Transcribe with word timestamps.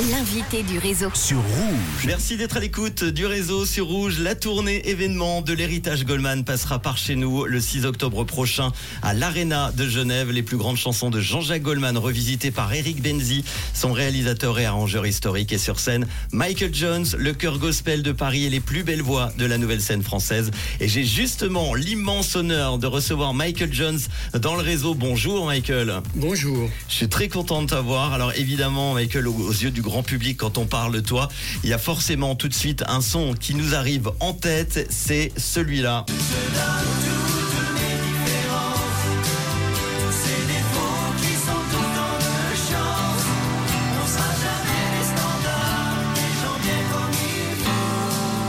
L'invité 0.00 0.64
du 0.64 0.78
réseau. 0.78 1.08
sur 1.14 1.36
Rouge. 1.38 2.04
Merci 2.04 2.36
d'être 2.36 2.56
à 2.56 2.60
l'écoute 2.60 3.04
du 3.04 3.26
réseau 3.26 3.64
sur 3.64 3.86
Rouge. 3.86 4.18
La 4.18 4.34
tournée 4.34 4.88
événement 4.88 5.40
de 5.40 5.52
l'héritage 5.52 6.04
Goldman 6.04 6.42
passera 6.42 6.80
par 6.80 6.98
chez 6.98 7.14
nous 7.14 7.44
le 7.44 7.60
6 7.60 7.86
octobre 7.86 8.24
prochain 8.24 8.72
à 9.02 9.14
l'Arena 9.14 9.70
de 9.70 9.86
Genève. 9.86 10.32
Les 10.32 10.42
plus 10.42 10.56
grandes 10.56 10.78
chansons 10.78 11.10
de 11.10 11.20
Jean-Jacques 11.20 11.62
Goldman 11.62 11.96
revisitées 11.96 12.50
par 12.50 12.74
Eric 12.74 13.02
Benzi, 13.02 13.44
son 13.72 13.92
réalisateur 13.92 14.58
et 14.58 14.66
arrangeur 14.66 15.06
historique. 15.06 15.52
Et 15.52 15.58
sur 15.58 15.78
scène, 15.78 16.08
Michael 16.32 16.74
Jones, 16.74 17.06
le 17.16 17.32
chœur 17.32 17.60
gospel 17.60 18.02
de 18.02 18.10
Paris 18.10 18.46
et 18.46 18.50
les 18.50 18.60
plus 18.60 18.82
belles 18.82 19.02
voix 19.02 19.30
de 19.38 19.46
la 19.46 19.58
nouvelle 19.58 19.80
scène 19.80 20.02
française. 20.02 20.50
Et 20.80 20.88
j'ai 20.88 21.04
justement 21.04 21.72
l'immense 21.74 22.34
honneur 22.34 22.78
de 22.78 22.88
recevoir 22.88 23.32
Michael 23.32 23.72
Jones 23.72 24.00
dans 24.34 24.56
le 24.56 24.62
réseau. 24.62 24.94
Bonjour 24.94 25.46
Michael. 25.46 26.02
Bonjour. 26.16 26.68
Je 26.88 26.94
suis 26.94 27.08
très 27.08 27.28
content 27.28 27.62
de 27.62 27.68
t'avoir. 27.68 28.12
Alors 28.12 28.32
évidemment, 28.34 28.94
Michael, 28.94 29.28
aux, 29.28 29.34
aux 29.34 29.52
yeux 29.52 29.70
du 29.70 29.83
grand 29.84 30.02
public, 30.02 30.38
quand 30.38 30.58
on 30.58 30.66
parle 30.66 30.94
de 30.94 31.00
toi, 31.00 31.28
il 31.62 31.70
y 31.70 31.72
a 31.72 31.78
forcément 31.78 32.34
tout 32.34 32.48
de 32.48 32.54
suite 32.54 32.82
un 32.88 33.00
son 33.00 33.34
qui 33.34 33.54
nous 33.54 33.74
arrive 33.74 34.10
en 34.20 34.32
tête. 34.32 34.86
C'est 34.90 35.30
celui-là. 35.36 36.06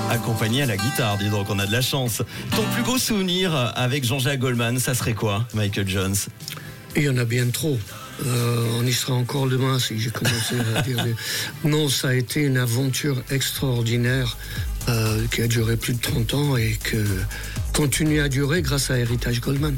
Accompagné 0.10 0.62
à 0.62 0.66
la 0.66 0.78
guitare, 0.78 1.18
dis 1.18 1.30
donc, 1.30 1.50
on 1.50 1.60
a 1.60 1.66
de 1.66 1.72
la 1.72 1.82
chance. 1.82 2.24
Ton 2.56 2.64
plus 2.74 2.84
beau 2.84 2.98
souvenir 2.98 3.54
avec 3.76 4.06
Jean-Jacques 4.06 4.40
Goldman, 4.40 4.80
ça 4.80 4.96
serait 4.96 5.14
quoi, 5.14 5.46
Michael 5.54 5.88
Jones? 5.90 6.16
Il 6.96 7.04
y 7.04 7.10
en 7.10 7.18
a 7.18 7.26
bien 7.26 7.50
trop. 7.50 7.78
Euh, 8.26 8.66
on 8.80 8.86
y 8.86 8.94
sera 8.94 9.14
encore 9.14 9.48
demain 9.48 9.78
si 9.80 10.00
j'ai 10.00 10.10
commencé 10.10 10.56
à 10.76 10.82
dire. 10.82 11.04
des- 11.04 11.16
Non, 11.70 11.90
ça 11.90 12.10
a 12.10 12.14
été 12.14 12.42
une 12.42 12.58
aventure 12.58 13.22
extraordinaire 13.32 14.38
euh, 14.88 15.26
qui 15.34 15.42
a 15.42 15.48
duré 15.48 15.76
plus 15.78 15.94
de 15.94 16.02
30 16.02 16.34
ans 16.34 16.58
et 16.58 16.78
que 16.84 17.04
continue 17.74 18.22
à 18.22 18.30
durer 18.30 18.62
grâce 18.62 18.90
à 18.92 18.98
Héritage 18.98 19.42
Goldman. 19.42 19.76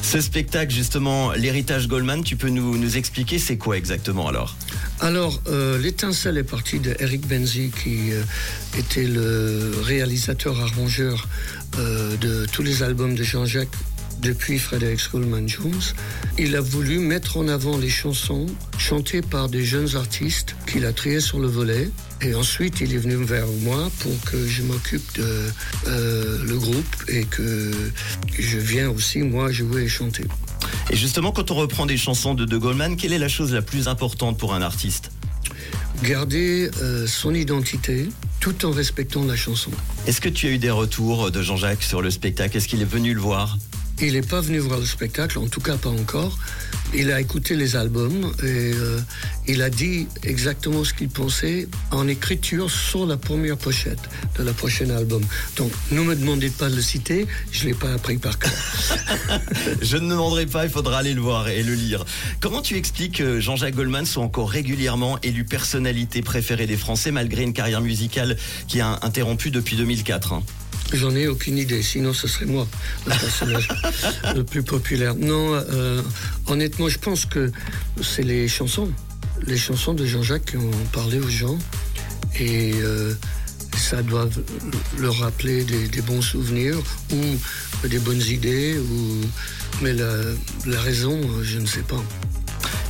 Ce 0.00 0.20
spectacle, 0.20 0.72
justement, 0.72 1.32
l'héritage 1.32 1.88
Goldman, 1.88 2.22
tu 2.22 2.36
peux 2.36 2.50
nous, 2.50 2.76
nous 2.78 2.96
expliquer 2.96 3.38
c'est 3.38 3.56
quoi 3.56 3.76
exactement 3.76 4.28
alors? 4.28 4.56
Alors, 5.00 5.40
euh, 5.48 5.78
l'étincelle 5.78 6.38
est 6.38 6.44
partie 6.44 6.78
de 6.78 6.94
Eric 7.00 7.26
Benzi, 7.26 7.72
qui 7.82 8.12
euh, 8.12 8.22
était 8.78 9.04
le 9.06 9.72
réalisateur-arrangeur 9.82 11.26
euh, 11.78 12.16
de 12.18 12.46
tous 12.52 12.62
les 12.62 12.82
albums 12.82 13.14
de 13.16 13.22
Jean-Jacques 13.24 13.74
depuis 14.22 14.58
Frédéric 14.58 15.00
Goldman 15.10 15.48
Jones. 15.48 15.82
Il 16.38 16.56
a 16.56 16.60
voulu 16.60 16.98
mettre 16.98 17.36
en 17.36 17.48
avant 17.48 17.76
les 17.76 17.90
chansons 17.90 18.46
chantées 18.78 19.20
par 19.20 19.48
des 19.48 19.64
jeunes 19.64 19.96
artistes 19.96 20.54
qu'il 20.66 20.86
a 20.86 20.92
triés 20.92 21.20
sur 21.20 21.40
le 21.40 21.48
volet. 21.48 21.90
Et 22.22 22.34
ensuite, 22.34 22.80
il 22.80 22.94
est 22.94 22.98
venu 22.98 23.16
vers 23.24 23.48
moi 23.62 23.90
pour 23.98 24.12
que 24.30 24.46
je 24.46 24.62
m'occupe 24.62 25.14
de 25.16 25.50
euh, 25.88 26.44
le 26.44 26.56
groupe 26.56 26.96
et 27.08 27.24
que 27.24 27.72
je 28.38 28.58
viens 28.58 28.88
aussi, 28.90 29.18
moi, 29.22 29.50
jouer 29.50 29.82
et 29.82 29.88
chanter. 29.88 30.24
Et 30.90 30.96
justement, 30.96 31.32
quand 31.32 31.50
on 31.50 31.56
reprend 31.56 31.84
des 31.84 31.96
chansons 31.96 32.34
de 32.34 32.44
De 32.44 32.56
Goldman, 32.56 32.96
quelle 32.96 33.12
est 33.12 33.18
la 33.18 33.28
chose 33.28 33.52
la 33.52 33.62
plus 33.62 33.88
importante 33.88 34.38
pour 34.38 34.54
un 34.54 34.62
artiste? 34.62 35.10
Garder 36.04 36.70
euh, 36.80 37.06
son 37.08 37.34
identité 37.34 38.08
tout 38.40 38.64
en 38.64 38.70
respectant 38.70 39.24
la 39.24 39.36
chanson. 39.36 39.70
Est-ce 40.06 40.20
que 40.20 40.28
tu 40.28 40.46
as 40.46 40.50
eu 40.50 40.58
des 40.58 40.70
retours 40.70 41.30
de 41.30 41.42
Jean-Jacques 41.42 41.82
sur 41.82 42.02
le 42.02 42.10
spectacle? 42.10 42.56
Est-ce 42.56 42.68
qu'il 42.68 42.82
est 42.82 42.92
venu 42.92 43.14
le 43.14 43.20
voir? 43.20 43.56
Il 44.04 44.14
n'est 44.14 44.20
pas 44.20 44.40
venu 44.40 44.58
voir 44.58 44.80
le 44.80 44.84
spectacle, 44.84 45.38
en 45.38 45.46
tout 45.46 45.60
cas 45.60 45.76
pas 45.76 45.88
encore. 45.88 46.36
Il 46.92 47.12
a 47.12 47.20
écouté 47.20 47.54
les 47.54 47.76
albums 47.76 48.34
et 48.42 48.72
euh, 48.74 48.98
il 49.46 49.62
a 49.62 49.70
dit 49.70 50.08
exactement 50.24 50.82
ce 50.82 50.92
qu'il 50.92 51.08
pensait 51.08 51.68
en 51.92 52.08
écriture 52.08 52.68
sur 52.68 53.06
la 53.06 53.16
première 53.16 53.56
pochette 53.56 54.00
de 54.36 54.42
la 54.42 54.52
prochaine 54.52 54.90
album. 54.90 55.22
Donc, 55.56 55.70
ne 55.92 56.00
me 56.00 56.16
demandez 56.16 56.50
pas 56.50 56.68
de 56.68 56.74
le 56.74 56.82
citer, 56.82 57.28
je 57.52 57.62
ne 57.62 57.68
l'ai 57.68 57.74
pas 57.74 57.92
appris 57.92 58.18
par 58.18 58.40
cœur. 58.40 58.50
Je 59.82 59.96
ne 59.96 60.10
demanderai 60.10 60.46
pas, 60.46 60.64
il 60.64 60.70
faudra 60.70 60.98
aller 60.98 61.14
le 61.14 61.20
voir 61.20 61.48
et 61.48 61.62
le 61.62 61.74
lire. 61.74 62.04
Comment 62.40 62.60
tu 62.60 62.76
expliques 62.76 63.18
que 63.18 63.38
Jean-Jacques 63.38 63.74
Goldman 63.74 64.04
soit 64.04 64.24
encore 64.24 64.50
régulièrement 64.50 65.18
élu 65.22 65.44
personnalité 65.44 66.22
préférée 66.22 66.66
des 66.66 66.76
Français 66.76 67.12
malgré 67.12 67.42
une 67.42 67.52
carrière 67.52 67.80
musicale 67.80 68.36
qui 68.66 68.80
a 68.80 68.98
interrompu 69.02 69.50
depuis 69.50 69.76
2004 69.76 70.32
hein? 70.32 70.42
J'en 70.92 71.14
ai 71.16 71.26
aucune 71.26 71.56
idée, 71.56 71.82
sinon 71.82 72.12
ce 72.12 72.28
serait 72.28 72.44
moi, 72.44 72.66
le 73.06 73.10
personnage 73.12 73.68
le 74.36 74.44
plus 74.44 74.62
populaire. 74.62 75.14
Non, 75.14 75.54
euh, 75.54 76.02
honnêtement, 76.46 76.88
je 76.88 76.98
pense 76.98 77.24
que 77.24 77.50
c'est 78.02 78.22
les 78.22 78.46
chansons. 78.46 78.90
Les 79.46 79.56
chansons 79.56 79.94
de 79.94 80.04
Jean-Jacques 80.04 80.44
qui 80.50 80.56
ont 80.58 80.70
parlé 80.92 81.18
aux 81.18 81.30
gens. 81.30 81.58
Et 82.38 82.72
euh, 82.74 83.14
ça 83.76 84.02
doit 84.02 84.28
leur 84.98 85.18
rappeler 85.18 85.64
des, 85.64 85.88
des 85.88 86.02
bons 86.02 86.22
souvenirs 86.22 86.78
ou 87.12 87.88
des 87.88 87.98
bonnes 87.98 88.22
idées. 88.22 88.78
Ou... 88.78 89.20
Mais 89.80 89.94
la, 89.94 90.12
la 90.66 90.80
raison, 90.80 91.18
euh, 91.18 91.42
je 91.42 91.58
ne 91.58 91.66
sais 91.66 91.82
pas. 91.82 92.02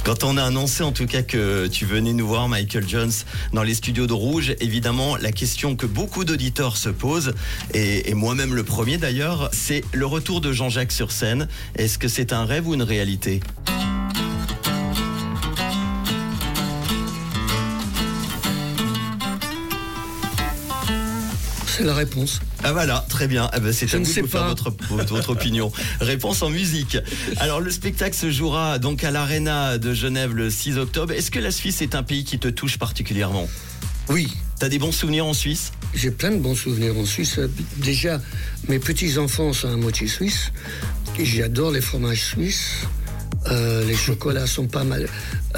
Quand 0.05 0.25
on 0.25 0.37
a 0.37 0.43
annoncé 0.43 0.83
en 0.83 0.91
tout 0.91 1.07
cas 1.07 1.23
que 1.23 1.69
tu 1.69 1.87
venais 1.87 2.13
nous 2.13 2.27
voir, 2.27 2.49
Michael 2.49 2.89
Jones, 2.89 3.13
dans 3.53 3.63
les 3.63 3.75
studios 3.75 4.09
de 4.09 4.13
Rouge, 4.13 4.57
évidemment, 4.59 5.17
la 5.17 5.31
question 5.31 5.77
que 5.77 5.87
beaucoup 5.87 6.25
d'auditeurs 6.25 6.77
se 6.77 6.89
posent, 6.89 7.35
et, 7.73 8.13
moi-même 8.13 8.53
le 8.53 8.65
premier 8.65 8.99
d'ailleurs, 8.99 9.49
c'est 9.53 9.85
le 9.93 10.07
retour 10.07 10.41
de 10.41 10.53
Jean-Jacques 10.53 10.93
sur 10.93 11.13
scène. 11.13 11.47
Est-ce 11.77 11.99
que 11.99 12.09
c'est 12.09 12.33
un 12.33 12.45
rêve 12.45 12.67
ou 12.67 12.75
une 12.75 12.83
réalité? 12.83 13.41
C'est 21.77 21.85
la 21.85 21.95
réponse. 21.95 22.41
Ah 22.63 22.73
voilà, 22.73 23.05
très 23.09 23.27
bien. 23.29 23.49
Ah 23.53 23.61
ben, 23.61 23.73
c'est 23.73 23.87
Je 23.89 23.97
à 23.97 23.99
vous 23.99 24.05
de 24.05 24.11
faire 24.11 24.27
pas. 24.27 24.49
votre, 24.49 24.75
votre, 24.91 25.31
opinion. 25.31 25.73
Réponse 26.01 26.43
en 26.43 26.51
musique. 26.51 26.99
Alors 27.39 27.61
le 27.61 27.71
spectacle 27.71 28.15
se 28.15 28.31
jouera 28.31 28.79
donc 28.79 29.05
à 29.05 29.11
l'Arena 29.11 29.79
de 29.79 29.95
Genève 29.95 30.35
le 30.35 30.51
6 30.51 30.77
octobre. 30.79 31.13
Est-ce 31.13 31.31
que 31.31 31.39
la 31.39 31.51
Suisse 31.51 31.81
est 31.81 31.95
un 31.95 32.03
pays 32.03 32.25
qui 32.25 32.39
te 32.39 32.49
touche 32.49 32.79
particulièrement? 32.79 33.49
Oui, 34.09 34.29
T'as 34.63 34.69
des 34.69 34.79
bons 34.79 34.93
souvenirs 34.93 35.27
en 35.27 35.35
Suisse? 35.35 35.73
J'ai 35.93 36.13
plein 36.13 36.31
de 36.31 36.37
bons 36.37 36.55
souvenirs 36.55 36.97
en 36.97 37.05
Suisse. 37.05 37.41
Déjà, 37.79 38.21
mes 38.69 38.79
petits-enfants 38.79 39.53
sont 39.53 39.67
à 39.67 39.77
moitié 39.77 40.07
suisses. 40.07 40.53
J'adore 41.19 41.73
les 41.73 41.81
fromages 41.81 42.23
suisses. 42.27 42.87
Euh, 43.49 43.85
les 43.85 43.97
chocolats 43.97 44.47
sont 44.47 44.69
pas 44.69 44.85
mal. 44.85 45.09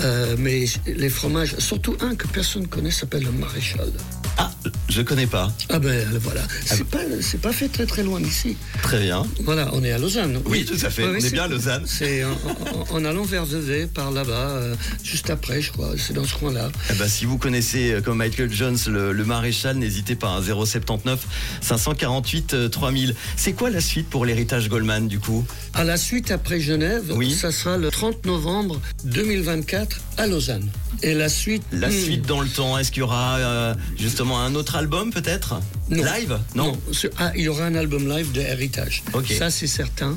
Euh, 0.01 0.37
mais 0.39 0.65
les 0.87 1.11
fromages, 1.11 1.55
surtout 1.59 1.99
un 2.01 2.15
que 2.15 2.27
personne 2.29 2.63
ne 2.63 2.67
connaît, 2.67 2.91
s'appelle 2.91 3.25
le 3.25 3.33
maréchal. 3.33 3.93
Ah, 4.37 4.51
je 4.89 5.03
connais 5.03 5.27
pas. 5.27 5.53
Ah 5.69 5.79
ben 5.79 6.07
voilà, 6.21 6.41
c'est 6.65 6.85
pas, 6.85 6.99
c'est 7.21 7.41
pas 7.41 7.53
fait 7.53 7.69
très 7.69 7.87
très 7.87 8.03
loin 8.03 8.21
d'ici. 8.21 8.57
Très 8.83 9.01
bien. 9.01 9.25
Voilà, 9.45 9.71
on 9.73 9.85
est 9.85 9.93
à 9.93 9.99
Lausanne. 9.99 10.41
Oui, 10.47 10.65
tout 10.65 10.77
à 10.85 10.91
fait. 10.91 11.05
On 11.05 11.15
est 11.15 11.31
bien 11.33 11.45
à 11.45 11.49
Lausanne. 11.49 11.85
C'est 11.87 12.25
en, 12.25 12.31
en- 12.33 12.97
en 12.97 13.05
allant 13.05 13.23
vers 13.25 13.45
Vevey, 13.45 13.87
par 13.87 14.11
là-bas, 14.11 14.33
euh, 14.51 14.75
juste 15.05 15.31
après, 15.31 15.63
je 15.63 15.71
crois. 15.71 15.91
C'est 15.97 16.15
dans 16.15 16.25
ce 16.25 16.35
coin-là. 16.35 16.71
Eh 16.91 16.95
ben, 16.95 17.07
si 17.09 17.27
vous 17.27 17.39
connaissez 17.39 17.93
euh, 17.93 18.01
comme 18.01 18.19
Michael 18.19 18.53
Jones 18.53 18.77
le, 18.89 19.13
le 19.13 19.25
maréchal, 19.25 19.77
n'hésitez 19.77 20.17
pas. 20.17 20.29
hein, 20.29 20.43
079 20.43 21.27
548 21.61 22.55
euh, 22.55 22.69
3000. 22.69 23.15
C'est 23.37 23.53
quoi 23.53 23.71
la 23.71 23.81
suite 23.81 24.09
pour 24.11 24.25
l'héritage 24.27 24.69
Goldman 24.69 25.07
du 25.07 25.21
coup? 25.21 25.45
À 25.75 25.85
la 25.85 25.97
suite, 25.97 26.31
après 26.33 26.61
Genève, 26.61 27.05
Oui. 27.15 27.33
ça 27.33 27.53
sera 27.53 27.77
le 27.77 27.91
30 27.91 28.27
novembre 28.27 28.81
2024 29.05 30.01
à 30.19 30.27
Lausanne. 30.27 30.69
Et 31.03 31.13
la 31.13 31.29
suite. 31.29 31.63
La 31.73 31.89
hmm, 31.89 31.93
suite 31.93 32.27
dans 32.27 32.41
le 32.41 32.49
temps, 32.49 32.79
est-ce 32.79 32.91
qu'il 32.91 33.01
y 33.01 33.03
aura 33.03 33.37
euh, 33.37 33.75
justement 33.99 34.24
un 34.33 34.55
autre 34.55 34.77
album 34.77 35.13
peut-être 35.13 35.61
Non. 35.91 36.03
Live? 36.05 36.39
Non. 36.55 36.79
ah, 37.19 37.33
il 37.37 37.43
y 37.43 37.49
aura 37.49 37.65
un 37.67 37.75
album 37.75 38.09
live 38.09 38.33
de 38.33 38.41
Héritage. 38.41 39.03
Ok. 39.13 39.33
Ça, 39.39 39.51
c'est 39.51 39.67
certain. 39.67 40.17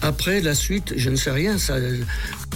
Après, 0.00 0.40
la 0.40 0.54
suite, 0.54 0.94
je 0.96 1.10
ne 1.10 1.16
sais 1.16 1.30
rien. 1.30 1.58
Ça, 1.58 1.76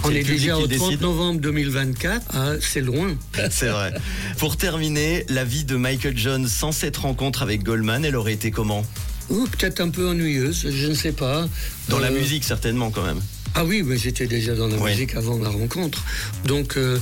on 0.04 0.10
est 0.10 0.22
déjà 0.22 0.56
au 0.56 0.66
30 0.66 0.68
décide. 0.68 1.00
novembre 1.00 1.40
2024. 1.40 2.22
Ah, 2.34 2.52
c'est 2.60 2.80
loin. 2.80 3.14
C'est 3.50 3.68
vrai. 3.68 3.92
Pour 4.38 4.56
terminer, 4.56 5.24
la 5.28 5.44
vie 5.44 5.64
de 5.64 5.76
Michael 5.76 6.16
Jones 6.16 6.48
sans 6.48 6.72
cette 6.72 6.96
rencontre 6.96 7.42
avec 7.42 7.62
Goldman, 7.62 8.04
elle 8.04 8.16
aurait 8.16 8.32
été 8.34 8.50
comment? 8.50 8.84
Ou 9.28 9.46
peut-être 9.48 9.80
un 9.80 9.88
peu 9.90 10.08
ennuyeuse, 10.08 10.68
je 10.70 10.86
ne 10.86 10.94
sais 10.94 11.12
pas. 11.12 11.48
Dans 11.88 11.98
la 11.98 12.08
Euh, 12.10 12.18
musique 12.18 12.44
certainement 12.44 12.90
quand 12.90 13.04
même. 13.04 13.20
Ah 13.58 13.64
oui, 13.64 13.82
mais 13.82 13.96
j'étais 13.96 14.26
déjà 14.26 14.54
dans 14.54 14.68
la 14.68 14.76
Ouais. 14.76 14.90
musique 14.90 15.14
avant 15.14 15.38
la 15.38 15.48
rencontre. 15.48 16.04
Donc, 16.44 16.76
euh, 16.76 16.98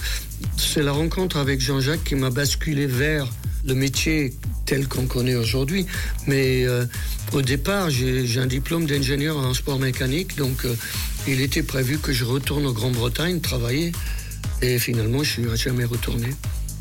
c'est 0.57 0.83
la 0.85 0.93
rencontre 0.93 1.37
avec 1.37 1.61
Jean-Jacques 1.61 2.05
qui 2.05 2.15
m'a 2.15 2.31
basculé 2.31 2.87
vers 2.87 3.27
le 3.67 3.75
métier 3.75 4.33
tel 4.67 4.89
qu'on 4.89 5.07
connaît 5.07 5.35
aujourd'hui. 5.35 5.87
Mais 6.27 6.65
euh, 6.65 6.87
au 7.33 7.43
départ, 7.43 7.91
j'ai 7.91 8.39
un 8.39 8.47
diplôme 8.47 8.87
d'ingénieur 8.87 9.37
en 9.37 9.55
sport 9.55 9.79
mécanique, 9.79 10.37
donc 10.37 10.65
euh, 10.65 10.75
il 11.27 11.41
était 11.41 11.63
prévu 11.63 11.99
que 11.99 12.13
je 12.13 12.25
retourne 12.25 12.67
en 12.67 12.73
Grande-Bretagne 12.73 13.41
travailler. 13.41 13.93
Et 14.63 14.79
finalement, 14.79 15.23
je 15.23 15.31
suis 15.31 15.57
jamais 15.57 15.85
retourné. 15.85 16.29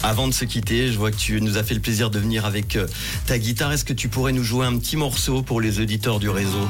Avant 0.04 0.28
de 0.28 0.34
se 0.34 0.44
quitter, 0.46 0.92
je 0.92 0.98
vois 0.98 1.12
que 1.12 1.18
tu 1.18 1.40
nous 1.42 1.58
as 1.58 1.64
fait 1.64 1.74
le 1.74 1.80
plaisir 1.80 2.10
de 2.10 2.20
venir 2.20 2.46
avec 2.46 2.76
euh, 2.76 2.88
ta 3.26 3.40
guitare. 3.40 3.72
Est-ce 3.72 3.86
que 3.86 3.94
tu 3.94 4.10
pourrais 4.10 4.34
nous 4.34 4.44
jouer 4.44 4.66
un 4.66 4.78
petit 4.78 4.98
morceau 4.98 5.42
pour 5.42 5.62
les 5.62 5.80
auditeurs 5.80 6.20
du 6.20 6.30
réseau? 6.30 6.68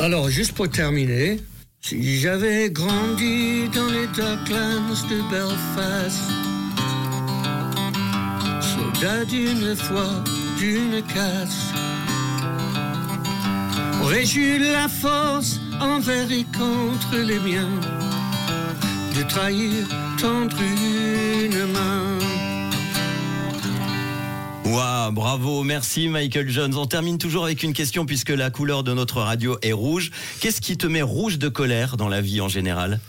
Alors, 0.00 0.28
juste 0.28 0.52
pour 0.52 0.68
terminer, 0.70 1.40
si 1.80 2.20
j'avais 2.20 2.70
grandi 2.70 3.68
dans 3.74 3.86
les 3.88 4.06
Docklands 4.06 5.08
de 5.10 5.30
Belfast, 5.30 6.53
d'une 9.28 9.76
foi, 9.76 10.06
d'une 10.58 11.02
casse. 11.02 11.72
Aurais-je 14.02 14.38
eu 14.38 14.58
la 14.58 14.88
force 14.88 15.60
envers 15.78 16.30
et 16.32 16.44
contre 16.44 17.16
les 17.18 17.38
miens 17.38 17.68
de 19.14 19.22
trahir 19.28 19.86
tendre 20.18 20.56
une 20.62 21.66
main 21.72 22.18
Waouh, 24.64 25.12
bravo, 25.12 25.62
merci 25.64 26.08
Michael 26.08 26.48
Jones. 26.48 26.74
On 26.74 26.86
termine 26.86 27.18
toujours 27.18 27.44
avec 27.44 27.62
une 27.62 27.74
question 27.74 28.06
puisque 28.06 28.30
la 28.30 28.50
couleur 28.50 28.84
de 28.84 28.94
notre 28.94 29.20
radio 29.20 29.58
est 29.60 29.72
rouge. 29.72 30.12
Qu'est-ce 30.40 30.62
qui 30.62 30.78
te 30.78 30.86
met 30.86 31.02
rouge 31.02 31.38
de 31.38 31.48
colère 31.48 31.98
dans 31.98 32.08
la 32.08 32.22
vie 32.22 32.40
en 32.40 32.48
général? 32.48 33.00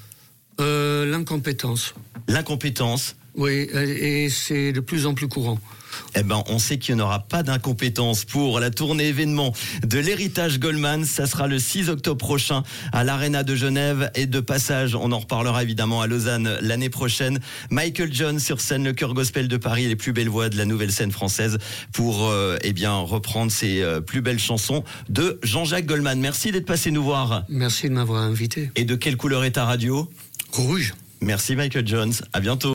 Euh, 0.59 1.05
L'incompétence. 1.09 1.93
L'incompétence 2.27 3.15
Oui, 3.35 3.67
et 3.73 4.29
c'est 4.29 4.71
de 4.71 4.79
plus 4.79 5.05
en 5.05 5.13
plus 5.13 5.27
courant 5.27 5.59
eh 6.15 6.23
ben, 6.23 6.43
on 6.47 6.59
sait 6.59 6.77
qu'il 6.77 6.95
n'y 6.95 7.01
aura 7.01 7.19
pas 7.19 7.43
d'incompétence 7.43 8.25
pour 8.25 8.59
la 8.59 8.69
tournée 8.69 9.07
événement 9.07 9.53
de 9.85 9.99
l'héritage 9.99 10.59
Goldman. 10.59 11.05
Ça 11.05 11.25
sera 11.25 11.47
le 11.47 11.59
6 11.59 11.89
octobre 11.89 12.17
prochain 12.17 12.63
à 12.91 13.03
l'Arena 13.03 13.43
de 13.43 13.55
Genève 13.55 14.11
et 14.15 14.25
de 14.25 14.39
passage. 14.39 14.95
On 14.95 15.11
en 15.11 15.19
reparlera 15.19 15.63
évidemment 15.63 16.01
à 16.01 16.07
Lausanne 16.07 16.57
l'année 16.61 16.89
prochaine. 16.89 17.39
Michael 17.69 18.13
John 18.13 18.39
sur 18.39 18.61
scène, 18.61 18.83
le 18.83 18.93
cœur 18.93 19.13
gospel 19.13 19.47
de 19.47 19.57
Paris, 19.57 19.87
les 19.87 19.95
plus 19.95 20.13
belles 20.13 20.29
voix 20.29 20.49
de 20.49 20.57
la 20.57 20.65
nouvelle 20.65 20.91
scène 20.91 21.11
française 21.11 21.57
pour, 21.91 22.29
euh, 22.29 22.57
eh 22.61 22.73
bien, 22.73 22.93
reprendre 22.95 23.51
ses 23.51 23.81
euh, 23.81 24.01
plus 24.01 24.21
belles 24.21 24.39
chansons 24.39 24.83
de 25.09 25.39
Jean-Jacques 25.43 25.85
Goldman. 25.85 26.19
Merci 26.19 26.51
d'être 26.51 26.65
passé 26.65 26.91
nous 26.91 27.03
voir. 27.03 27.43
Merci 27.49 27.89
de 27.89 27.93
m'avoir 27.93 28.21
invité. 28.21 28.71
Et 28.75 28.85
de 28.85 28.95
quelle 28.95 29.17
couleur 29.17 29.43
est 29.43 29.51
ta 29.51 29.65
radio? 29.65 30.09
Rouge. 30.51 30.93
Merci 31.21 31.55
Michael 31.55 31.87
Jones. 31.87 32.13
À 32.33 32.39
bientôt. 32.39 32.63